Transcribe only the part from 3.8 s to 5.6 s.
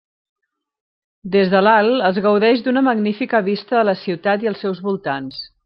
de la ciutat i els seus voltants.